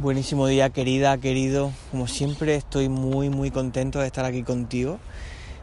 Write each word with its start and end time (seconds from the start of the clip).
Buenísimo 0.00 0.46
día, 0.46 0.70
querida, 0.70 1.18
querido. 1.18 1.72
Como 1.90 2.06
siempre, 2.06 2.54
estoy 2.54 2.88
muy, 2.88 3.30
muy 3.30 3.50
contento 3.50 3.98
de 3.98 4.06
estar 4.06 4.24
aquí 4.24 4.44
contigo 4.44 5.00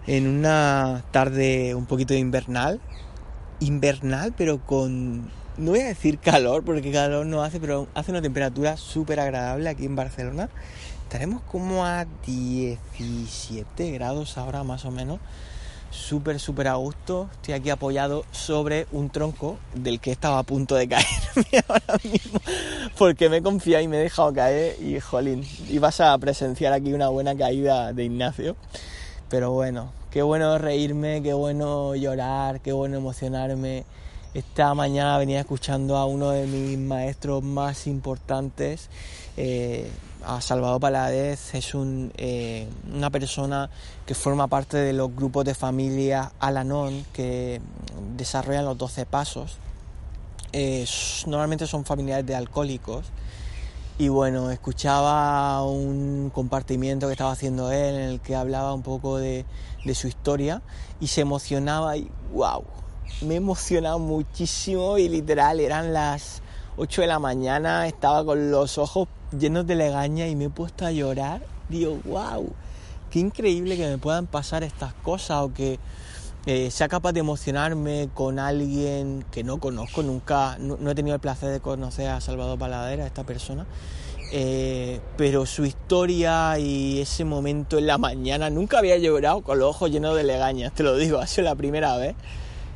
en 0.08 0.28
una 0.28 1.06
tarde 1.12 1.74
un 1.74 1.86
poquito 1.86 2.14
invernal. 2.14 2.82
Invernal, 3.62 4.34
pero 4.36 4.60
con. 4.60 5.32
No 5.56 5.72
voy 5.72 5.80
a 5.80 5.86
decir 5.86 6.20
calor, 6.20 6.66
porque 6.66 6.92
calor 6.92 7.26
no 7.26 7.44
hace, 7.44 7.62
pero 7.62 7.88
hace 7.94 8.12
una 8.12 8.22
temperatura 8.22 8.76
súper 8.76 9.22
agradable 9.22 9.70
aquí 9.70 9.86
en 9.86 9.96
Barcelona. 9.96 10.50
Estaremos 11.04 11.42
como 11.44 11.86
a 11.86 12.06
17 12.26 13.90
grados 13.92 14.38
ahora, 14.38 14.66
más 14.66 14.84
o 14.84 14.92
menos. 14.92 15.22
Súper, 15.96 16.40
súper 16.40 16.68
a 16.68 16.76
gusto. 16.76 17.30
Estoy 17.36 17.54
aquí 17.54 17.70
apoyado 17.70 18.26
sobre 18.32 18.86
un 18.92 19.10
tronco 19.10 19.58
del 19.74 20.00
que 20.02 20.12
estaba 20.12 20.40
a 20.40 20.44
punto 20.44 20.76
de 20.76 20.90
caerme 20.90 21.64
ahora 21.68 21.98
mismo. 22.04 22.40
Porque 22.98 23.30
me 23.30 23.38
he 23.38 23.42
confiado 23.42 23.82
y 23.82 23.88
me 23.88 23.98
he 23.98 24.02
dejado 24.02 24.32
caer. 24.34 24.80
Y 24.82 25.00
jolín, 25.00 25.48
ibas 25.70 26.02
a 26.02 26.16
presenciar 26.18 26.74
aquí 26.74 26.94
una 26.94 27.08
buena 27.08 27.36
caída 27.36 27.94
de 27.94 28.04
Ignacio. 28.04 28.58
Pero 29.30 29.52
bueno, 29.52 29.94
qué 30.12 30.22
bueno 30.22 30.58
reírme, 30.58 31.24
qué 31.24 31.34
bueno 31.34 31.96
llorar, 31.96 32.60
qué 32.60 32.74
bueno 32.74 32.98
emocionarme. 32.98 33.86
Esta 34.34 34.74
mañana 34.74 35.18
venía 35.18 35.40
escuchando 35.40 35.96
a 35.96 36.06
uno 36.06 36.32
de 36.32 36.46
mis 36.46 36.78
maestros 36.78 37.42
más 37.42 37.88
importantes, 37.88 38.90
eh, 39.38 39.90
Salvador 40.42 40.80
Paladez. 40.80 41.54
Es 41.54 41.74
un, 41.74 42.12
eh, 42.18 42.68
una 42.94 43.10
persona 43.10 43.70
que 44.06 44.16
forma 44.16 44.48
parte 44.48 44.78
de 44.78 44.94
los 44.94 45.16
grupos 45.16 45.46
de 45.46 45.56
familia 45.56 46.32
Alanon 46.40 47.06
que 47.14 47.62
desarrollan 48.16 48.66
los 48.66 48.78
12 48.78 49.06
pasos. 49.06 49.58
Eh, 50.54 50.86
normalmente 51.28 51.68
son 51.68 51.86
familiares 51.86 52.26
de 52.26 52.36
alcohólicos. 52.36 53.06
Y 53.98 54.10
bueno, 54.10 54.52
escuchaba 54.52 55.64
un 55.64 56.30
compartimiento 56.34 57.08
que 57.08 57.14
estaba 57.14 57.32
haciendo 57.32 57.72
él 57.72 57.96
en 57.96 58.10
el 58.10 58.20
que 58.20 58.36
hablaba 58.36 58.74
un 58.74 58.82
poco 58.82 59.18
de, 59.18 59.46
de 59.86 59.96
su 59.96 60.08
historia 60.08 60.62
y 61.00 61.08
se 61.08 61.22
emocionaba 61.22 61.96
y 61.96 62.10
wow, 62.34 62.66
me 63.22 63.36
he 63.36 63.38
emocionado 63.38 64.00
muchísimo 64.00 64.98
y 64.98 65.08
literal 65.08 65.62
eran 65.62 65.94
las 65.94 66.42
8 66.78 67.02
de 67.02 67.08
la 67.08 67.20
mañana, 67.20 67.88
estaba 67.88 68.26
con 68.26 68.52
los 68.52 68.78
ojos 68.78 69.08
llenos 69.38 69.68
de 69.68 69.76
legaña 69.76 70.28
y 70.28 70.36
me 70.36 70.46
he 70.46 70.50
puesto 70.50 70.86
a 70.86 70.92
llorar. 70.92 71.42
Digo, 71.70 72.00
wow, 72.06 72.52
qué 73.10 73.20
increíble 73.20 73.78
que 73.78 73.88
me 73.88 73.98
puedan 73.98 74.28
pasar 74.28 74.64
estas 74.64 74.94
cosas 74.94 75.44
o 75.44 75.54
que 75.54 75.80
eh, 76.46 76.70
sea 76.70 76.88
capaz 76.88 77.14
de 77.14 77.22
emocionarme 77.22 78.10
con 78.14 78.38
alguien 78.38 79.26
que 79.32 79.44
no 79.44 79.60
conozco, 79.60 80.04
nunca, 80.04 80.58
no, 80.60 80.92
he 80.92 80.94
tenido 80.94 81.16
el 81.16 81.22
placer 81.22 81.50
de 81.50 81.60
conocer 81.60 82.10
a 82.10 82.22
Salvador 82.22 82.60
Paladera, 82.60 83.08
esta 83.08 83.24
persona. 83.24 83.66
Eh, 84.32 85.00
pero 85.18 85.46
su 85.46 85.66
historia 85.66 86.60
y 86.60 87.00
ese 87.00 87.26
momento 87.26 87.78
en 87.78 87.88
la 87.88 87.98
mañana, 87.98 88.50
nunca 88.50 88.80
había 88.80 88.98
llorado 88.98 89.42
con 89.42 89.60
los 89.60 89.70
ojos 89.70 89.90
llenos 89.90 90.16
de 90.16 90.24
legañas, 90.24 90.74
te 90.74 90.84
lo 90.84 90.96
digo, 90.98 91.18
ha 91.22 91.28
sido 91.28 91.46
la 91.46 91.56
primera 91.56 91.98
vez 91.98 92.16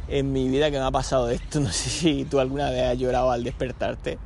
en 0.08 0.34
mi 0.34 0.50
vida 0.50 0.72
que 0.72 0.80
me 0.80 0.86
ha 0.86 0.92
pasado 0.92 1.30
esto. 1.30 1.60
No 1.60 1.72
sé 1.72 1.90
si 1.90 2.26
tú 2.26 2.40
alguna 2.40 2.72
vez 2.72 2.84
has 2.84 2.98
llorado 2.98 3.30
al 3.30 3.44
despertarte. 3.44 4.18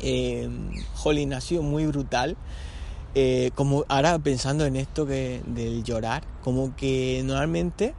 Eh, 0.00 0.48
Jolín, 0.94 1.34
ha 1.34 1.40
sido 1.40 1.62
muy 1.62 1.86
brutal. 1.86 2.36
Eh, 3.14 3.50
como 3.54 3.84
ahora 3.88 4.18
pensando 4.18 4.64
en 4.64 4.76
esto 4.76 5.06
que 5.06 5.42
del 5.46 5.84
llorar, 5.84 6.22
como 6.42 6.74
que 6.74 7.22
normalmente, 7.24 7.94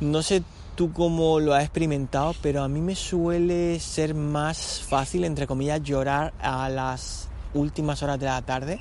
no 0.00 0.22
sé 0.22 0.44
tú 0.76 0.92
cómo 0.92 1.40
lo 1.40 1.52
has 1.52 1.64
experimentado, 1.64 2.34
pero 2.40 2.62
a 2.62 2.68
mí 2.68 2.80
me 2.80 2.94
suele 2.94 3.80
ser 3.80 4.14
más 4.14 4.82
fácil, 4.88 5.24
entre 5.24 5.46
comillas, 5.48 5.82
llorar 5.82 6.32
a 6.40 6.68
las 6.68 7.28
últimas 7.54 8.02
horas 8.02 8.20
de 8.20 8.26
la 8.26 8.40
tarde. 8.42 8.78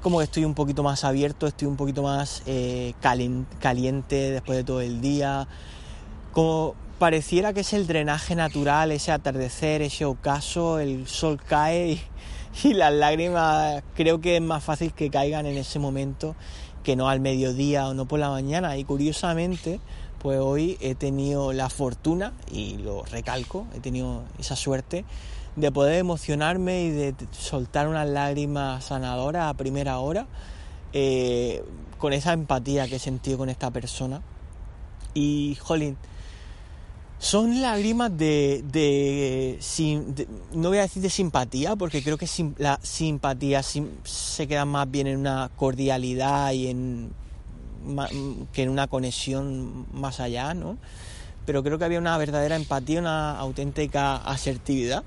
Como 0.00 0.18
que 0.18 0.24
estoy 0.24 0.44
un 0.44 0.54
poquito 0.54 0.82
más 0.82 1.02
abierto, 1.02 1.46
estoy 1.46 1.66
un 1.66 1.76
poquito 1.76 2.02
más 2.02 2.42
eh, 2.46 2.94
caliente 3.00 4.30
después 4.30 4.58
de 4.58 4.64
todo 4.64 4.80
el 4.80 5.00
día. 5.00 5.48
Como 6.32 6.76
pareciera 6.98 7.52
que 7.52 7.60
es 7.60 7.72
el 7.72 7.86
drenaje 7.86 8.34
natural, 8.34 8.92
ese 8.92 9.12
atardecer, 9.12 9.82
ese 9.82 10.04
ocaso, 10.04 10.78
el 10.78 11.06
sol 11.06 11.40
cae 11.46 11.98
y, 12.64 12.74
las 12.74 12.92
lágrimas 12.92 13.82
creo 13.94 14.20
que 14.20 14.36
es 14.36 14.42
más 14.42 14.62
fácil 14.62 14.92
que 14.92 15.10
caigan 15.10 15.46
en 15.46 15.56
ese 15.56 15.78
momento 15.78 16.36
que 16.82 16.96
no 16.96 17.08
al 17.08 17.20
mediodía 17.20 17.88
o 17.88 17.94
no 17.94 18.06
por 18.06 18.20
la 18.20 18.30
mañana. 18.30 18.76
Y 18.76 18.84
curiosamente, 18.84 19.80
pues 20.20 20.38
hoy 20.38 20.76
he 20.80 20.94
tenido 20.94 21.52
la 21.52 21.68
fortuna, 21.68 22.32
y 22.50 22.76
lo 22.76 23.04
recalco, 23.04 23.66
he 23.74 23.80
tenido 23.80 24.22
esa 24.38 24.54
suerte 24.54 25.04
de 25.56 25.72
poder 25.72 25.98
emocionarme 25.98 26.84
y 26.84 26.90
de 26.90 27.14
soltar 27.30 27.88
unas 27.88 28.08
lágrimas 28.08 28.84
sanadoras 28.84 29.46
a 29.46 29.54
primera 29.54 29.98
hora 29.98 30.26
eh, 30.92 31.64
con 31.98 32.12
esa 32.12 32.32
empatía 32.32 32.88
que 32.88 32.96
he 32.96 32.98
sentido 32.98 33.38
con 33.38 33.48
esta 33.48 33.70
persona. 33.70 34.20
Y, 35.14 35.56
jolín, 35.60 35.96
son 37.24 37.62
lágrimas 37.62 38.14
de, 38.18 38.62
de, 38.70 39.58
no 40.52 40.68
voy 40.68 40.76
a 40.76 40.82
decir 40.82 41.00
de 41.00 41.08
simpatía, 41.08 41.74
porque 41.74 42.02
creo 42.02 42.18
que 42.18 42.26
sim, 42.26 42.52
la 42.58 42.78
simpatía 42.82 43.62
sim, 43.62 43.88
se 44.04 44.46
queda 44.46 44.66
más 44.66 44.90
bien 44.90 45.06
en 45.06 45.20
una 45.20 45.50
cordialidad 45.56 46.52
y 46.52 46.68
en 46.68 47.12
que 48.52 48.62
en 48.62 48.68
una 48.68 48.88
conexión 48.88 49.86
más 49.94 50.20
allá, 50.20 50.52
¿no? 50.52 50.76
Pero 51.46 51.62
creo 51.62 51.78
que 51.78 51.86
había 51.86 51.98
una 51.98 52.18
verdadera 52.18 52.56
empatía, 52.56 53.00
una 53.00 53.38
auténtica 53.38 54.16
asertividad. 54.16 55.02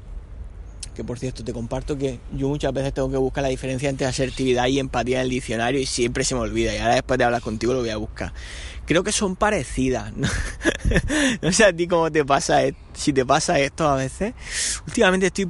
Que 0.95 1.03
por 1.03 1.19
cierto, 1.19 1.44
te 1.44 1.53
comparto 1.53 2.00
que 2.00 2.19
yo 2.33 2.50
muchas 2.50 2.73
veces 2.73 2.95
tengo 2.95 3.11
que 3.11 3.17
buscar 3.17 3.44
la 3.44 3.50
diferencia 3.50 3.89
entre 3.89 4.07
asertividad 4.07 4.66
y 4.66 4.79
empatía 4.79 5.17
en 5.19 5.25
el 5.25 5.29
diccionario 5.29 5.79
y 5.79 5.85
siempre 5.85 6.23
se 6.23 6.33
me 6.33 6.41
olvida. 6.41 6.73
Y 6.73 6.79
ahora 6.79 6.95
después 6.95 7.19
de 7.19 7.25
hablar 7.25 7.44
contigo 7.44 7.73
lo 7.73 7.81
voy 7.81 7.91
a 7.91 7.97
buscar. 7.97 8.33
Creo 8.88 9.03
que 9.03 9.11
son 9.11 9.35
parecidas. 9.35 10.13
No, 10.16 10.27
no 11.42 11.52
sé 11.52 11.66
a 11.66 11.75
ti 11.75 11.88
cómo 11.88 12.12
te 12.12 12.24
pasa, 12.25 12.59
si 12.94 13.14
te 13.14 13.25
pasa 13.25 13.59
esto 13.59 13.88
a 13.88 13.96
veces. 13.96 14.34
Últimamente 14.88 15.28
estoy, 15.28 15.46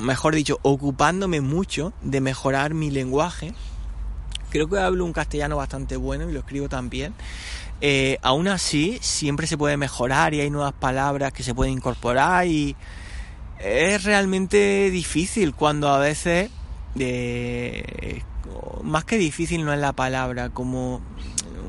mejor 0.00 0.34
dicho, 0.34 0.58
ocupándome 0.62 1.40
mucho 1.40 1.92
de 2.02 2.20
mejorar 2.20 2.74
mi 2.74 2.90
lenguaje 2.90 3.54
creo 4.50 4.68
que 4.68 4.78
hablo 4.78 5.04
un 5.04 5.12
castellano 5.12 5.56
bastante 5.56 5.96
bueno 5.96 6.30
y 6.30 6.32
lo 6.32 6.40
escribo 6.40 6.68
también. 6.68 7.14
Eh, 7.80 8.18
aún 8.22 8.48
así, 8.48 8.98
siempre 9.02 9.46
se 9.46 9.58
puede 9.58 9.76
mejorar 9.76 10.32
y 10.32 10.40
hay 10.40 10.50
nuevas 10.50 10.72
palabras 10.72 11.32
que 11.32 11.42
se 11.42 11.54
pueden 11.54 11.74
incorporar 11.74 12.46
y 12.46 12.74
es 13.58 14.04
realmente 14.04 14.90
difícil 14.90 15.54
cuando 15.54 15.88
a 15.88 15.98
veces, 15.98 16.50
eh, 16.98 18.22
más 18.82 19.04
que 19.04 19.18
difícil 19.18 19.64
no 19.64 19.72
es 19.74 19.80
la 19.80 19.92
palabra, 19.92 20.48
como 20.48 21.02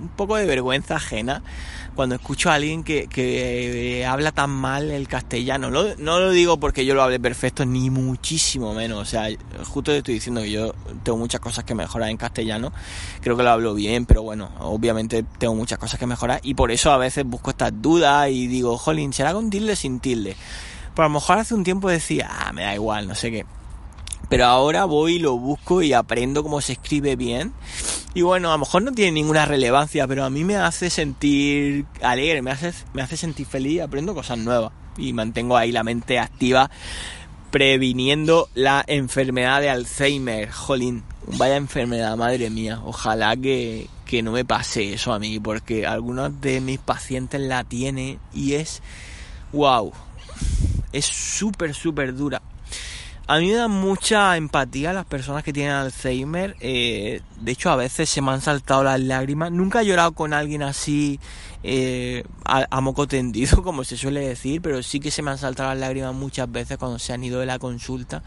un 0.08 0.16
poco 0.16 0.36
de 0.38 0.46
vergüenza 0.46 0.96
ajena 0.96 1.44
cuando 1.96 2.16
escucho 2.16 2.52
a 2.52 2.54
alguien 2.54 2.84
que, 2.84 3.08
que 3.08 4.06
habla 4.06 4.32
tan 4.32 4.52
mal 4.52 4.92
el 4.92 5.08
castellano. 5.08 5.72
No, 5.72 5.84
no, 5.98 6.20
lo 6.20 6.30
digo 6.30 6.60
porque 6.60 6.86
yo 6.86 6.94
lo 6.94 7.02
hable 7.02 7.20
perfecto, 7.20 7.66
ni 7.66 7.90
muchísimo 7.90 8.74
menos. 8.76 9.00
O 9.00 9.06
sea, 9.06 9.28
justo 9.66 9.92
estoy 9.92 10.14
diciendo 10.14 10.42
que 10.42 10.52
yo 10.52 10.74
tengo 11.04 11.18
muchas 11.18 11.42
cosas 11.42 11.64
que 11.64 11.74
mejorar 11.74 12.10
en 12.10 12.18
castellano. 12.18 12.72
Creo 13.22 13.36
que 13.36 13.42
lo 13.42 13.50
hablo 13.50 13.74
bien, 13.74 14.06
pero 14.06 14.22
bueno, 14.22 14.52
obviamente 14.60 15.26
tengo 15.40 15.56
muchas 15.56 15.80
cosas 15.80 16.00
que 16.00 16.06
mejorar. 16.06 16.40
Y 16.44 16.54
por 16.54 16.72
eso 16.72 16.92
a 16.92 16.98
veces 16.98 17.26
busco 17.26 17.50
estas 17.50 17.72
dudas 17.82 18.30
y 18.30 18.46
digo, 18.46 18.78
jolín, 18.78 19.12
¿será 19.12 19.34
con 19.34 19.50
tilde 19.50 19.76
sin 19.76 20.00
tilde? 20.00 20.36
Pero 20.94 21.06
a 21.06 21.10
lo 21.10 21.16
mejor 21.16 21.40
hace 21.40 21.56
un 21.56 21.64
tiempo 21.64 21.90
decía, 21.90 22.30
ah, 22.30 22.54
me 22.54 22.62
da 22.62 22.76
igual, 22.76 23.08
no 23.08 23.16
sé 23.16 23.32
qué. 23.32 23.46
Pero 24.30 24.46
ahora 24.46 24.86
voy 24.86 25.20
lo 25.20 25.38
busco 25.38 25.82
y 25.82 25.94
aprendo 25.94 26.44
cómo 26.44 26.62
se 26.62 26.74
escribe 26.74 27.16
bien. 27.16 27.54
Y 28.18 28.24
bueno, 28.24 28.50
a 28.50 28.54
lo 28.54 28.58
mejor 28.58 28.82
no 28.82 28.94
tiene 28.94 29.12
ninguna 29.12 29.46
relevancia, 29.46 30.08
pero 30.08 30.26
a 30.26 30.32
mí 30.32 30.44
me 30.44 30.56
hace 30.56 30.90
sentir 30.90 31.86
alegre, 32.02 32.42
me 32.42 32.50
hace, 32.50 32.74
me 32.94 33.04
hace 33.04 33.16
sentir 33.16 33.46
feliz, 33.46 33.80
aprendo 33.80 34.16
cosas 34.16 34.40
nuevas. 34.40 34.72
Y 34.98 35.14
mantengo 35.14 35.56
ahí 35.56 35.72
la 35.72 35.84
mente 35.84 36.18
activa, 36.18 36.72
previniendo 37.52 38.50
la 38.56 38.84
enfermedad 38.88 39.62
de 39.62 39.70
Alzheimer. 39.70 40.50
Jolín, 40.50 41.04
vaya 41.38 41.58
enfermedad, 41.58 42.18
madre 42.18 42.50
mía. 42.50 42.82
Ojalá 42.84 43.38
que, 43.38 43.88
que 44.04 44.24
no 44.24 44.32
me 44.32 44.44
pase 44.44 44.94
eso 44.94 45.14
a 45.14 45.20
mí, 45.20 45.40
porque 45.40 45.86
algunos 45.86 46.42
de 46.42 46.60
mis 46.60 46.80
pacientes 46.80 47.40
la 47.40 47.66
tienen 47.66 48.18
y 48.34 48.54
es, 48.54 48.82
wow, 49.54 49.94
es 50.92 51.06
súper, 51.06 51.76
súper 51.76 52.16
dura. 52.16 52.42
A 53.30 53.40
mí 53.40 53.48
me 53.48 53.56
da 53.56 53.68
mucha 53.68 54.38
empatía 54.38 54.94
las 54.94 55.06
personas 55.06 55.44
que 55.44 55.52
tienen 55.52 55.74
Alzheimer. 55.74 56.56
Eh, 56.62 57.20
de 57.42 57.52
hecho, 57.52 57.70
a 57.70 57.76
veces 57.76 58.10
se 58.10 58.22
me 58.22 58.32
han 58.32 58.40
saltado 58.40 58.86
las 58.86 59.02
lágrimas. 59.02 59.52
Nunca 59.52 59.82
he 59.82 59.86
llorado 59.86 60.14
con 60.14 60.32
alguien 60.32 60.64
así 60.64 61.20
eh, 61.62 62.24
a, 62.46 62.80
moco 62.80 63.06
tendido, 63.06 63.62
como 63.64 63.84
se 63.84 63.98
suele 63.98 64.22
decir, 64.22 64.62
pero 64.62 64.82
sí 64.82 65.02
que 65.02 65.12
se 65.12 65.22
me 65.22 65.32
han 65.32 65.38
saltado 65.38 65.72
las 65.72 65.80
lágrimas 65.80 66.16
muchas 66.16 66.50
veces 66.50 66.78
cuando 66.78 67.00
se 67.00 67.12
han 67.12 67.22
ido 67.22 67.42
de 67.42 67.48
la 67.48 67.60
consulta. 67.60 68.24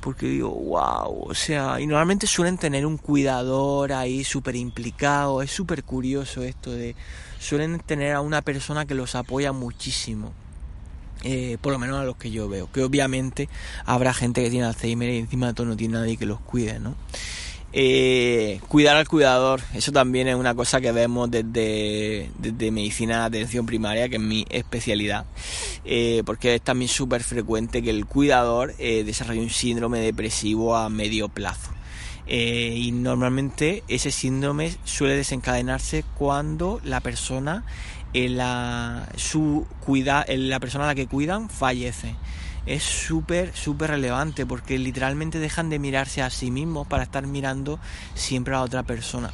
Porque 0.00 0.26
digo, 0.26 0.50
wow, 0.50 1.30
o 1.30 1.34
sea, 1.34 1.80
y 1.80 1.86
normalmente 1.86 2.26
suelen 2.26 2.58
tener 2.58 2.84
un 2.84 2.98
cuidador 2.98 3.94
ahí 3.94 4.24
súper 4.24 4.56
implicado. 4.56 5.40
Es 5.40 5.50
súper 5.52 5.84
curioso 5.84 6.42
esto 6.42 6.70
de. 6.70 6.94
Suelen 7.40 7.78
tener 7.80 8.14
a 8.14 8.20
una 8.20 8.42
persona 8.42 8.84
que 8.84 8.94
los 8.94 9.14
apoya 9.14 9.52
muchísimo. 9.52 10.34
Eh, 11.24 11.58
por 11.60 11.72
lo 11.72 11.78
menos 11.78 11.98
a 11.98 12.04
los 12.04 12.16
que 12.16 12.30
yo 12.30 12.48
veo, 12.48 12.70
que 12.70 12.82
obviamente 12.82 13.48
habrá 13.84 14.14
gente 14.14 14.42
que 14.42 14.50
tiene 14.50 14.66
Alzheimer 14.66 15.10
y 15.10 15.18
encima 15.18 15.48
de 15.48 15.54
todo 15.54 15.66
no 15.66 15.76
tiene 15.76 15.94
nadie 15.94 16.16
que 16.16 16.26
los 16.26 16.40
cuide, 16.40 16.78
¿no? 16.78 16.94
Eh, 17.72 18.60
cuidar 18.68 18.96
al 18.96 19.06
cuidador, 19.06 19.60
eso 19.74 19.92
también 19.92 20.28
es 20.28 20.36
una 20.36 20.54
cosa 20.54 20.80
que 20.80 20.90
vemos 20.90 21.30
desde, 21.30 22.30
desde 22.38 22.70
medicina 22.70 23.18
de 23.28 23.38
atención 23.38 23.66
primaria, 23.66 24.08
que 24.08 24.16
es 24.16 24.22
mi 24.22 24.46
especialidad, 24.48 25.26
eh, 25.84 26.22
porque 26.24 26.54
es 26.54 26.62
también 26.62 26.88
súper 26.88 27.22
frecuente 27.22 27.82
que 27.82 27.90
el 27.90 28.06
cuidador 28.06 28.74
desarrolle 28.76 29.40
un 29.40 29.50
síndrome 29.50 30.00
depresivo 30.00 30.76
a 30.76 30.88
medio 30.88 31.28
plazo. 31.28 31.72
y 32.26 32.92
normalmente 32.92 33.82
ese 33.88 34.10
síndrome 34.10 34.74
suele 34.84 35.16
desencadenarse 35.16 36.04
cuando 36.16 36.78
la 36.84 37.00
persona 37.00 37.64
la, 38.14 39.08
su 39.16 39.66
cuida, 39.80 40.24
la 40.28 40.60
persona 40.60 40.84
a 40.84 40.88
la 40.88 40.94
que 40.94 41.06
cuidan 41.06 41.48
fallece. 41.48 42.14
Es 42.66 42.82
súper, 42.82 43.54
súper 43.54 43.90
relevante 43.90 44.44
porque 44.44 44.78
literalmente 44.78 45.38
dejan 45.38 45.70
de 45.70 45.78
mirarse 45.78 46.22
a 46.22 46.30
sí 46.30 46.50
mismos 46.50 46.86
para 46.86 47.02
estar 47.02 47.26
mirando 47.26 47.78
siempre 48.14 48.54
a 48.54 48.62
otra 48.62 48.82
persona. 48.82 49.30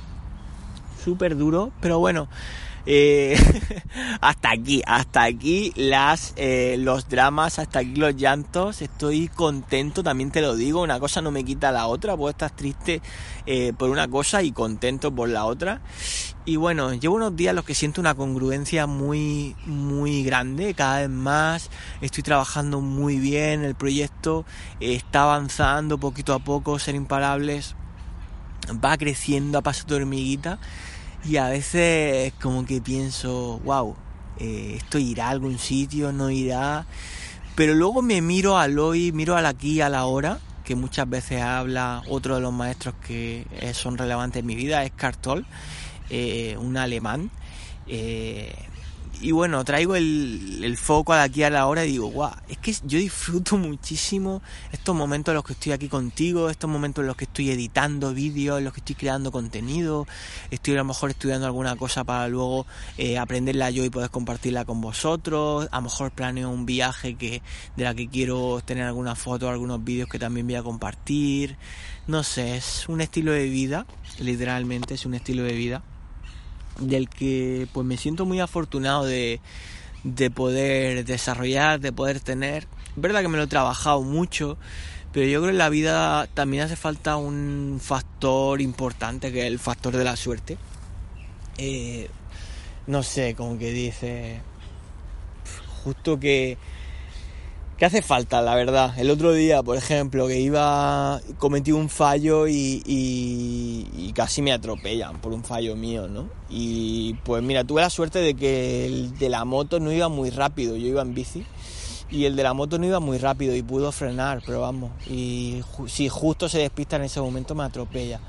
Súper 1.02 1.36
duro, 1.36 1.72
pero 1.80 1.98
bueno, 1.98 2.28
eh, 2.86 3.36
hasta 4.20 4.50
aquí, 4.50 4.82
hasta 4.86 5.22
aquí 5.22 5.72
las, 5.76 6.34
eh, 6.36 6.76
los 6.78 7.08
dramas, 7.08 7.58
hasta 7.58 7.80
aquí 7.80 7.96
los 7.96 8.14
llantos. 8.16 8.82
Estoy 8.82 9.28
contento, 9.28 10.02
también 10.02 10.30
te 10.30 10.40
lo 10.40 10.54
digo. 10.54 10.82
Una 10.82 11.00
cosa 11.00 11.22
no 11.22 11.30
me 11.30 11.44
quita 11.44 11.72
la 11.72 11.86
otra. 11.86 12.16
Puedo 12.16 12.30
estar 12.30 12.50
triste 12.50 13.00
eh, 13.46 13.72
por 13.76 13.90
una 13.90 14.08
cosa 14.08 14.42
y 14.42 14.52
contento 14.52 15.14
por 15.14 15.28
la 15.28 15.44
otra. 15.44 15.80
Y 16.44 16.56
bueno, 16.56 16.92
llevo 16.92 17.16
unos 17.16 17.34
días 17.36 17.54
los 17.54 17.64
que 17.64 17.74
siento 17.74 18.00
una 18.00 18.14
congruencia 18.14 18.86
muy, 18.86 19.56
muy 19.64 20.22
grande. 20.24 20.74
Cada 20.74 21.00
vez 21.00 21.10
más 21.10 21.70
estoy 22.02 22.22
trabajando 22.22 22.80
muy 22.80 23.18
bien. 23.18 23.64
El 23.64 23.74
proyecto 23.74 24.44
está 24.80 25.22
avanzando 25.22 25.98
poquito 25.98 26.34
a 26.34 26.38
poco. 26.38 26.78
Ser 26.78 26.94
imparables 26.94 27.76
va 28.72 28.96
creciendo 28.96 29.58
a 29.58 29.62
paso 29.62 29.84
de 29.86 29.96
hormiguita. 29.96 30.58
Y 31.26 31.38
a 31.38 31.48
veces 31.48 32.34
como 32.40 32.66
que 32.66 32.82
pienso, 32.82 33.58
wow, 33.64 33.96
eh, 34.38 34.74
esto 34.76 34.98
irá 34.98 35.28
a 35.28 35.30
algún 35.30 35.58
sitio, 35.58 36.12
no 36.12 36.30
irá. 36.30 36.86
Pero 37.54 37.74
luego 37.74 38.02
me 38.02 38.20
miro 38.20 38.58
al 38.58 38.78
hoy, 38.78 39.10
miro 39.12 39.36
al 39.36 39.46
aquí, 39.46 39.80
a 39.80 39.88
la 39.88 40.04
hora, 40.04 40.38
que 40.64 40.74
muchas 40.74 41.08
veces 41.08 41.40
habla 41.40 42.02
otro 42.08 42.34
de 42.34 42.42
los 42.42 42.52
maestros 42.52 42.94
que 43.06 43.46
eh, 43.52 43.72
son 43.72 43.96
relevantes 43.96 44.40
en 44.40 44.46
mi 44.46 44.54
vida, 44.54 44.84
es 44.84 44.90
Cartol, 44.92 45.46
eh, 46.10 46.56
un 46.60 46.76
alemán. 46.76 47.30
Y 49.20 49.32
bueno, 49.32 49.64
traigo 49.64 49.96
el, 49.96 50.76
foco 50.76 51.14
de 51.14 51.20
aquí 51.20 51.42
a 51.42 51.50
la 51.50 51.66
hora 51.66 51.84
y 51.84 51.92
digo, 51.92 52.08
guau, 52.08 52.32
es 52.48 52.58
que 52.58 52.72
yo 52.84 52.98
disfruto 52.98 53.56
muchísimo 53.58 54.42
estos 54.72 54.94
momentos 54.94 55.32
en 55.32 55.36
los 55.36 55.44
que 55.44 55.52
estoy 55.54 55.72
aquí 55.72 55.88
contigo, 55.88 56.50
estos 56.50 56.68
momentos 56.68 57.02
en 57.02 57.06
los 57.06 57.16
que 57.16 57.24
estoy 57.24 57.50
editando 57.50 58.12
vídeos, 58.12 58.58
en 58.58 58.64
los 58.64 58.72
que 58.72 58.80
estoy 58.80 58.94
creando 58.96 59.32
contenido, 59.32 60.06
estoy 60.50 60.74
a 60.74 60.78
lo 60.78 60.84
mejor 60.84 61.10
estudiando 61.10 61.46
alguna 61.46 61.76
cosa 61.76 62.04
para 62.04 62.28
luego 62.28 62.66
eh, 62.98 63.18
aprenderla 63.18 63.70
yo 63.70 63.84
y 63.84 63.90
poder 63.90 64.10
compartirla 64.10 64.64
con 64.64 64.80
vosotros, 64.80 65.68
a 65.70 65.76
lo 65.76 65.82
mejor 65.82 66.10
planeo 66.10 66.50
un 66.50 66.66
viaje 66.66 67.14
que 67.14 67.42
de 67.76 67.84
la 67.84 67.94
que 67.94 68.08
quiero 68.08 68.60
tener 68.64 68.84
alguna 68.84 69.14
foto, 69.14 69.48
algunos 69.48 69.82
vídeos 69.82 70.08
que 70.08 70.18
también 70.18 70.46
voy 70.46 70.56
a 70.56 70.62
compartir, 70.62 71.56
no 72.06 72.22
sé, 72.22 72.56
es 72.56 72.88
un 72.88 73.00
estilo 73.00 73.32
de 73.32 73.48
vida, 73.48 73.86
literalmente 74.18 74.94
es 74.94 75.06
un 75.06 75.14
estilo 75.14 75.44
de 75.44 75.52
vida 75.52 75.82
del 76.78 77.08
que 77.08 77.66
pues 77.72 77.86
me 77.86 77.96
siento 77.96 78.26
muy 78.26 78.40
afortunado 78.40 79.04
de, 79.04 79.40
de 80.04 80.30
poder 80.30 81.04
desarrollar, 81.04 81.80
de 81.80 81.92
poder 81.92 82.20
tener. 82.20 82.66
Es 82.88 83.02
verdad 83.02 83.22
que 83.22 83.28
me 83.28 83.36
lo 83.36 83.44
he 83.44 83.48
trabajado 83.48 84.02
mucho, 84.02 84.56
pero 85.12 85.26
yo 85.26 85.40
creo 85.40 85.50
que 85.50 85.52
en 85.52 85.58
la 85.58 85.68
vida 85.68 86.28
también 86.34 86.64
hace 86.64 86.76
falta 86.76 87.16
un 87.16 87.78
factor 87.82 88.60
importante 88.60 89.32
que 89.32 89.40
es 89.40 89.46
el 89.46 89.58
factor 89.58 89.96
de 89.96 90.04
la 90.04 90.16
suerte. 90.16 90.58
Eh, 91.58 92.08
no 92.86 93.02
sé, 93.02 93.34
como 93.34 93.58
que 93.58 93.72
dice, 93.72 94.40
justo 95.82 96.20
que 96.20 96.58
¿Qué 97.76 97.86
hace 97.86 98.02
falta, 98.02 98.40
la 98.40 98.54
verdad? 98.54 98.96
El 98.96 99.10
otro 99.10 99.32
día, 99.32 99.60
por 99.64 99.76
ejemplo, 99.76 100.28
que 100.28 100.38
iba, 100.38 101.20
cometí 101.38 101.72
un 101.72 101.88
fallo 101.88 102.46
y, 102.46 104.12
casi 104.14 104.42
me 104.42 104.52
atropellan 104.52 105.20
por 105.20 105.32
un 105.32 105.42
fallo 105.42 105.74
mío, 105.74 106.06
¿no? 106.06 106.28
Y 106.48 107.14
pues 107.24 107.42
mira, 107.42 107.64
tuve 107.64 107.80
la 107.80 107.90
suerte 107.90 108.20
de 108.20 108.34
que 108.34 108.86
el 108.86 109.18
de 109.18 109.28
la 109.28 109.44
moto 109.44 109.80
no 109.80 109.90
iba 109.90 110.08
muy 110.08 110.30
rápido, 110.30 110.76
yo 110.76 110.86
iba 110.86 111.02
en 111.02 111.14
bici 111.14 111.44
y 112.10 112.26
el 112.26 112.36
de 112.36 112.44
la 112.44 112.54
moto 112.54 112.78
no 112.78 112.86
iba 112.86 113.00
muy 113.00 113.18
rápido 113.18 113.56
y 113.56 113.62
pudo 113.62 113.90
frenar, 113.90 114.40
pero 114.46 114.60
vamos, 114.60 114.92
y 115.10 115.60
si 115.88 116.08
justo 116.08 116.48
se 116.48 116.58
despista 116.58 116.94
en 116.94 117.02
ese 117.02 117.20
momento 117.20 117.56
me 117.56 117.64
atropella. 117.64 118.20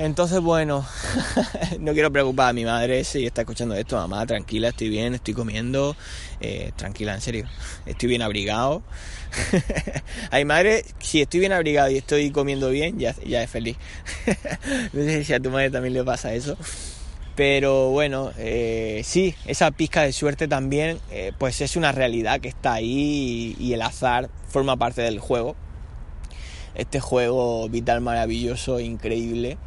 Entonces, 0.00 0.40
bueno, 0.40 0.86
no 1.78 1.92
quiero 1.92 2.10
preocupar 2.10 2.48
a 2.48 2.52
mi 2.54 2.64
madre 2.64 3.04
si 3.04 3.26
está 3.26 3.42
escuchando 3.42 3.74
esto. 3.74 3.96
Mamá, 3.96 4.24
tranquila, 4.24 4.68
estoy 4.68 4.88
bien, 4.88 5.12
estoy 5.12 5.34
comiendo. 5.34 5.94
Eh, 6.40 6.72
tranquila, 6.74 7.14
en 7.14 7.20
serio. 7.20 7.44
Estoy 7.84 8.08
bien 8.08 8.22
abrigado. 8.22 8.82
a 10.30 10.38
mi 10.38 10.46
madre, 10.46 10.86
si 11.00 11.20
estoy 11.20 11.40
bien 11.40 11.52
abrigado 11.52 11.90
y 11.90 11.98
estoy 11.98 12.30
comiendo 12.30 12.70
bien, 12.70 12.98
ya, 12.98 13.14
ya 13.26 13.42
es 13.42 13.50
feliz. 13.50 13.76
no 14.94 15.02
sé 15.02 15.22
si 15.22 15.34
a 15.34 15.40
tu 15.40 15.50
madre 15.50 15.68
también 15.68 15.92
le 15.92 16.02
pasa 16.02 16.32
eso. 16.32 16.56
Pero 17.36 17.90
bueno, 17.90 18.32
eh, 18.38 19.02
sí, 19.04 19.34
esa 19.44 19.70
pizca 19.70 20.00
de 20.00 20.14
suerte 20.14 20.48
también, 20.48 20.98
eh, 21.10 21.32
pues 21.36 21.60
es 21.60 21.76
una 21.76 21.92
realidad 21.92 22.40
que 22.40 22.48
está 22.48 22.72
ahí 22.72 23.54
y 23.60 23.74
el 23.74 23.82
azar 23.82 24.30
forma 24.48 24.78
parte 24.78 25.02
del 25.02 25.18
juego. 25.18 25.56
Este 26.74 27.00
juego 27.00 27.68
vital, 27.68 28.00
maravilloso, 28.00 28.80
increíble 28.80 29.58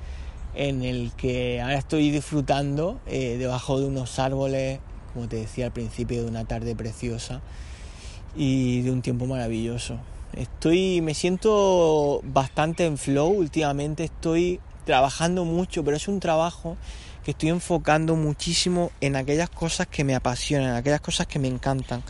en 0.55 0.83
el 0.83 1.11
que 1.13 1.61
ahora 1.61 1.77
estoy 1.77 2.11
disfrutando 2.11 2.99
eh, 3.07 3.37
debajo 3.37 3.79
de 3.79 3.87
unos 3.87 4.19
árboles, 4.19 4.79
como 5.13 5.27
te 5.27 5.37
decía 5.37 5.65
al 5.65 5.71
principio, 5.71 6.23
de 6.23 6.29
una 6.29 6.45
tarde 6.45 6.75
preciosa 6.75 7.41
y 8.35 8.81
de 8.81 8.91
un 8.91 9.01
tiempo 9.01 9.25
maravilloso. 9.25 9.97
Estoy, 10.33 11.01
me 11.01 11.13
siento 11.13 12.21
bastante 12.23 12.85
en 12.85 12.97
flow 12.97 13.29
últimamente, 13.29 14.03
estoy 14.03 14.59
trabajando 14.85 15.45
mucho, 15.45 15.83
pero 15.83 15.97
es 15.97 16.07
un 16.07 16.19
trabajo 16.19 16.77
que 17.23 17.31
estoy 17.31 17.49
enfocando 17.49 18.15
muchísimo 18.15 18.91
en 18.99 19.15
aquellas 19.15 19.49
cosas 19.49 19.87
que 19.87 20.03
me 20.03 20.15
apasionan, 20.15 20.71
en 20.71 20.75
aquellas 20.75 21.01
cosas 21.01 21.27
que 21.27 21.39
me 21.39 21.47
encantan. 21.47 22.03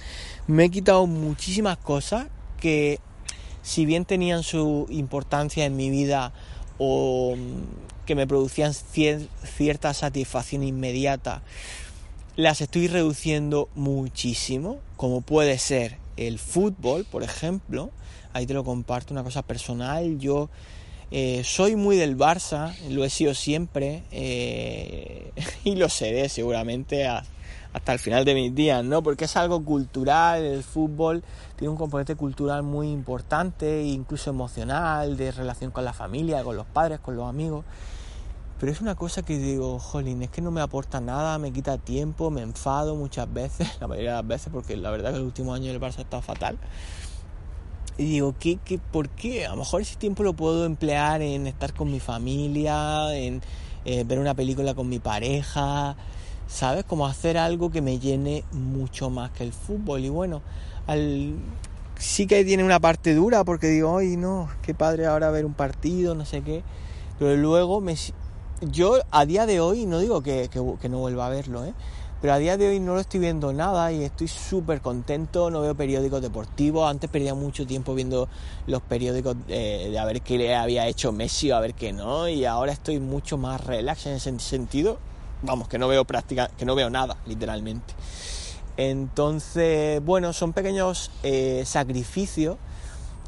Me 0.48 0.66
he 0.66 0.70
quitado 0.70 1.06
muchísimas 1.06 1.78
cosas 1.78 2.28
que 2.60 3.00
si 3.62 3.86
bien 3.86 4.06
tenían 4.06 4.44
su 4.44 4.88
importancia 4.90 5.66
en 5.66 5.76
mi 5.76 5.90
vida 5.90 6.34
o 6.86 7.36
que 8.06 8.14
me 8.16 8.28
producían 8.28 8.74
cierta 8.74 9.94
satisfacción 9.94 10.64
inmediata, 10.64 11.42
las 12.36 12.60
estoy 12.60 12.88
reduciendo 12.88 13.70
muchísimo, 13.74 14.80
como 14.98 15.22
puede 15.22 15.58
ser 15.60 15.98
el 16.18 16.40
fútbol, 16.40 17.06
por 17.06 17.24
ejemplo. 17.24 17.92
Ahí 18.34 18.46
te 18.46 18.54
lo 18.54 18.66
comparto, 18.66 19.14
una 19.14 19.24
cosa 19.24 19.44
personal. 19.44 20.20
Yo 20.20 20.50
eh, 21.12 21.44
soy 21.46 21.78
muy 21.78 21.96
del 21.96 22.18
Barça, 22.18 22.76
lo 22.90 23.06
he 23.06 23.10
sido 23.10 23.34
siempre 23.34 24.04
eh, 24.12 25.32
y 25.64 25.76
lo 25.76 25.88
seré 25.88 26.28
seguramente 26.28 27.08
hasta 27.74 27.94
el 27.94 28.00
final 28.00 28.24
de 28.26 28.36
mis 28.36 28.54
días, 28.54 28.84
¿no? 28.84 29.02
Porque 29.02 29.26
es 29.26 29.36
algo 29.36 29.64
cultural, 29.64 30.44
el 30.44 30.64
fútbol 30.64 31.24
tiene 31.56 31.72
un 31.72 31.78
componente 31.78 32.16
cultural 32.16 32.64
muy 32.64 32.90
importante, 32.92 33.84
incluso 33.84 34.30
emocional, 34.30 35.18
de 35.18 35.32
relación 35.32 35.72
con 35.72 35.84
la 35.84 35.94
familia, 35.94 36.44
con 36.44 36.56
los 36.56 36.68
padres, 36.68 37.00
con 37.00 37.16
los 37.16 37.28
amigos. 37.28 37.66
Pero 38.60 38.72
es 38.72 38.80
una 38.80 38.96
cosa 38.96 39.24
que 39.24 39.38
digo, 39.38 39.80
jolín, 39.80 40.22
es 40.22 40.30
que 40.30 40.42
no 40.42 40.52
me 40.52 40.62
aporta 40.62 41.02
nada, 41.02 41.38
me 41.38 41.52
quita 41.52 41.78
tiempo, 41.78 42.30
me 42.30 42.42
enfado 42.42 42.96
muchas 42.96 43.32
veces, 43.34 43.68
la 43.82 43.88
mayoría 43.88 44.12
de 44.12 44.18
las 44.18 44.28
veces, 44.28 44.50
porque 44.54 44.78
la 44.78 44.92
verdad 44.92 45.12
que 45.12 45.18
el 45.18 45.24
último 45.24 45.54
año 45.54 45.72
el 45.72 45.82
Barça 45.82 45.98
ha 45.98 46.02
estado 46.04 46.22
fatal. 46.22 46.58
Y 47.98 48.06
digo, 48.06 48.36
¿qué, 48.40 48.60
qué, 48.64 48.80
¿por 48.80 49.10
qué? 49.10 49.46
A 49.46 49.50
lo 49.50 49.58
mejor 49.58 49.82
ese 49.82 49.96
tiempo 49.98 50.24
lo 50.24 50.34
puedo 50.34 50.66
emplear 50.66 51.22
en 51.22 51.46
estar 51.46 51.74
con 51.74 51.92
mi 51.92 52.00
familia, 52.00 53.14
en 53.16 53.42
eh, 53.86 54.04
ver 54.06 54.20
una 54.20 54.34
película 54.34 54.74
con 54.74 54.88
mi 54.88 55.00
pareja, 55.00 55.96
¿sabes? 56.48 56.84
Como 56.86 57.08
hacer 57.08 57.38
algo 57.38 57.72
que 57.72 57.82
me 57.82 58.00
llene 58.00 58.44
mucho 58.52 59.10
más 59.10 59.32
que 59.32 59.44
el 59.44 59.54
fútbol. 59.54 60.06
Y 60.06 60.10
bueno, 60.10 60.42
sí 61.98 62.28
que 62.28 62.44
tiene 62.46 62.64
una 62.64 62.80
parte 62.80 63.14
dura 63.14 63.44
porque 63.44 63.68
digo, 63.68 63.98
ay 63.98 64.18
no, 64.18 64.50
qué 64.62 64.74
padre 64.74 65.06
ahora 65.06 65.32
ver 65.32 65.46
un 65.46 65.54
partido, 65.54 66.16
no 66.16 66.26
sé 66.26 66.42
qué. 66.42 66.64
Pero 67.20 67.36
luego 67.38 67.82
me, 67.82 67.96
yo 68.72 69.00
a 69.12 69.26
día 69.26 69.46
de 69.46 69.60
hoy 69.60 69.86
no 69.86 70.00
digo 70.00 70.22
que, 70.22 70.50
que, 70.50 70.90
no 70.90 71.00
vuelva 71.00 71.28
a 71.28 71.30
verlo, 71.30 71.66
¿eh? 71.66 71.74
pero 72.22 72.34
a 72.34 72.38
día 72.38 72.56
de 72.56 72.70
hoy 72.70 72.80
no 72.80 72.94
lo 72.94 73.02
estoy 73.02 73.20
viendo 73.20 73.52
nada 73.52 73.92
y 73.92 74.04
estoy 74.04 74.30
súper 74.30 74.82
contento, 74.82 75.50
no 75.50 75.60
veo 75.62 75.76
periódicos 75.76 76.22
deportivos, 76.22 76.90
antes 76.90 77.10
perdía 77.10 77.36
mucho 77.36 77.68
tiempo 77.68 77.94
viendo 77.94 78.30
los 78.66 78.82
periódicos 78.82 79.36
de 79.48 79.98
a 80.00 80.06
ver 80.06 80.22
qué 80.22 80.38
le 80.38 80.56
había 80.56 80.88
hecho 80.88 81.12
Messi 81.12 81.52
o 81.52 81.58
a 81.58 81.60
ver 81.60 81.74
qué 81.74 81.92
no, 81.92 82.30
y 82.30 82.46
ahora 82.46 82.72
estoy 82.72 83.00
mucho 83.00 83.38
más 83.38 83.60
relax 83.66 84.06
en 84.06 84.14
ese 84.14 84.40
sentido, 84.40 85.00
vamos, 85.44 85.68
que 85.68 85.78
no 85.78 85.88
veo 85.88 86.06
práctica, 86.06 86.50
que 86.58 86.66
no 86.66 86.74
veo 86.76 86.90
nada, 86.90 87.18
literalmente. 87.26 87.94
Entonces, 88.78 90.04
bueno, 90.04 90.34
son 90.34 90.54
pequeños 90.54 91.12
eh, 91.22 91.64
sacrificios 91.66 92.58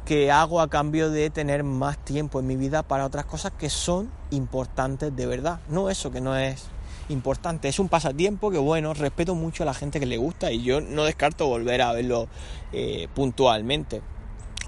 que 0.05 0.31
hago 0.31 0.62
a 0.62 0.69
cambio 0.69 1.10
de 1.10 1.29
tener 1.29 1.63
más 1.63 1.98
tiempo 1.98 2.39
en 2.39 2.48
mi 2.48 2.55
vida 2.55 2.84
para 2.84 3.05
otras 3.05 3.25
cosas 3.25 3.51
que 3.57 3.69
son 3.69 4.10
importantes 4.31 5.15
de 5.15 5.25
verdad. 5.25 5.60
No 5.69 5.89
eso 5.89 6.12
que 6.12 6.22
no 6.22 6.36
es 6.36 6.65
importante, 7.10 7.67
es 7.67 7.79
un 7.79 7.89
pasatiempo 7.89 8.50
que 8.50 8.57
bueno, 8.57 8.93
respeto 8.93 9.36
mucho 9.36 9.63
a 9.63 9.65
la 9.65 9.74
gente 9.74 10.00
que 10.00 10.05
le 10.05 10.17
gusta 10.17 10.51
y 10.51 10.63
yo 10.63 10.81
no 10.81 11.03
descarto 11.03 11.48
volver 11.48 11.81
a 11.81 11.91
verlo 11.91 12.27
eh, 12.72 13.07
puntualmente. 13.13 14.01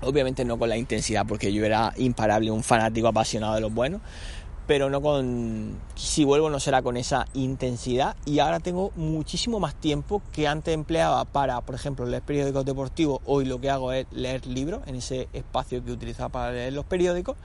Obviamente 0.02 0.46
no 0.46 0.60
con 0.60 0.70
la 0.70 0.78
intensidad 0.78 1.26
porque 1.28 1.52
yo 1.52 1.66
era 1.66 1.92
imparable, 1.98 2.52
un 2.52 2.64
fanático 2.64 3.08
apasionado 3.08 3.56
de 3.56 3.62
los 3.62 3.74
buenos, 3.74 4.02
pero 4.68 4.90
no 4.90 5.02
con, 5.02 5.80
si 5.96 6.26
vuelvo 6.26 6.50
no 6.50 6.60
será 6.60 6.82
con 6.82 6.98
esa 6.98 7.26
intensidad. 7.34 8.16
Y 8.26 8.40
ahora 8.40 8.60
tengo 8.60 8.92
muchísimo 8.96 9.60
más 9.60 9.74
tiempo 9.76 10.22
que 10.34 10.48
antes 10.48 10.74
empleaba 10.74 11.24
para, 11.26 11.62
por 11.62 11.74
ejemplo, 11.74 12.06
leer 12.06 12.22
periódicos 12.22 12.66
deportivos, 12.66 13.22
hoy 13.26 13.46
lo 13.46 13.60
que 13.60 13.70
hago 13.70 13.94
es 13.94 14.06
leer 14.12 14.46
libros 14.46 14.82
en 14.86 14.96
ese 14.96 15.30
espacio 15.34 15.84
que 15.84 15.92
utilizaba 15.92 16.30
para 16.30 16.52
leer 16.52 16.74
los 16.74 16.86
periódicos 16.86 17.38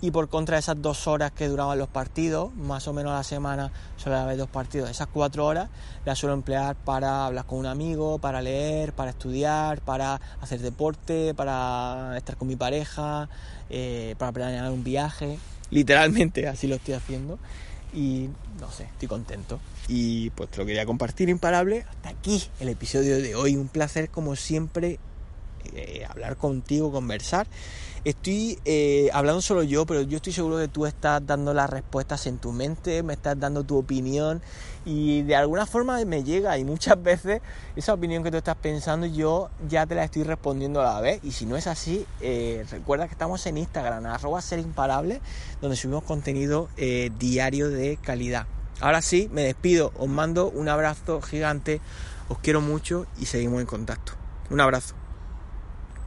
y 0.00 0.10
por 0.10 0.28
contra 0.28 0.56
de 0.56 0.60
esas 0.60 0.80
dos 0.80 1.06
horas 1.06 1.32
que 1.32 1.48
duraban 1.48 1.78
los 1.78 1.88
partidos, 1.88 2.54
más 2.54 2.88
o 2.88 2.92
menos 2.92 3.12
a 3.12 3.16
la 3.16 3.24
semana 3.24 3.72
suele 3.96 4.18
haber 4.18 4.36
dos 4.36 4.48
partidos, 4.48 4.90
esas 4.90 5.08
cuatro 5.08 5.46
horas 5.46 5.68
las 6.04 6.18
suelo 6.18 6.34
emplear 6.34 6.76
para 6.76 7.26
hablar 7.26 7.46
con 7.46 7.58
un 7.58 7.66
amigo, 7.66 8.18
para 8.18 8.40
leer, 8.40 8.92
para 8.92 9.10
estudiar, 9.10 9.80
para 9.80 10.20
hacer 10.40 10.60
deporte, 10.60 11.34
para 11.34 12.14
estar 12.16 12.36
con 12.36 12.48
mi 12.48 12.56
pareja, 12.56 13.28
eh, 13.68 14.14
para 14.18 14.32
planear 14.32 14.70
un 14.70 14.84
viaje 14.84 15.38
literalmente 15.70 16.48
así 16.48 16.66
lo 16.66 16.76
estoy 16.76 16.94
haciendo 16.94 17.38
y 17.92 18.28
no 18.60 18.70
sé, 18.70 18.84
estoy 18.84 19.08
contento. 19.08 19.58
Y 19.88 20.30
pues 20.30 20.50
te 20.50 20.58
lo 20.58 20.66
quería 20.66 20.86
compartir 20.86 21.28
imparable. 21.28 21.84
Hasta 21.88 22.10
aquí 22.10 22.44
el 22.60 22.68
episodio 22.68 23.20
de 23.20 23.34
hoy. 23.34 23.56
Un 23.56 23.66
placer 23.66 24.10
como 24.10 24.36
siempre 24.36 25.00
eh, 25.74 26.04
hablar 26.08 26.36
contigo, 26.36 26.90
conversar. 26.92 27.46
Estoy 28.04 28.58
eh, 28.64 29.10
hablando 29.12 29.42
solo 29.42 29.62
yo, 29.62 29.84
pero 29.84 30.00
yo 30.00 30.16
estoy 30.16 30.32
seguro 30.32 30.56
que 30.56 30.68
tú 30.68 30.86
estás 30.86 31.20
dando 31.26 31.52
las 31.52 31.68
respuestas 31.68 32.26
en 32.26 32.38
tu 32.38 32.50
mente, 32.50 33.02
me 33.02 33.12
estás 33.12 33.38
dando 33.38 33.62
tu 33.62 33.76
opinión 33.76 34.40
y 34.86 35.20
de 35.22 35.36
alguna 35.36 35.66
forma 35.66 36.02
me 36.06 36.24
llega 36.24 36.56
y 36.56 36.64
muchas 36.64 37.02
veces 37.02 37.42
esa 37.76 37.92
opinión 37.92 38.22
que 38.22 38.30
tú 38.30 38.38
estás 38.38 38.56
pensando 38.56 39.04
yo 39.06 39.50
ya 39.68 39.84
te 39.84 39.94
la 39.94 40.04
estoy 40.04 40.22
respondiendo 40.22 40.80
a 40.80 40.84
la 40.94 41.00
vez 41.02 41.20
y 41.22 41.32
si 41.32 41.44
no 41.44 41.58
es 41.58 41.66
así, 41.66 42.06
eh, 42.22 42.64
recuerda 42.70 43.06
que 43.06 43.12
estamos 43.12 43.44
en 43.46 43.58
Instagram, 43.58 44.06
arroba 44.06 44.40
ser 44.40 44.60
imparable, 44.60 45.20
donde 45.60 45.76
subimos 45.76 46.02
contenido 46.04 46.70
diario 47.18 47.68
de 47.68 47.98
calidad. 47.98 48.46
Ahora 48.80 49.02
sí, 49.02 49.28
me 49.30 49.42
despido, 49.42 49.92
os 49.98 50.08
mando 50.08 50.48
un 50.48 50.70
abrazo 50.70 51.20
gigante, 51.20 51.82
os 52.30 52.38
quiero 52.38 52.62
mucho 52.62 53.06
y 53.18 53.26
seguimos 53.26 53.60
en 53.60 53.66
contacto. 53.66 54.12
Un 54.48 54.60
abrazo. 54.60 54.99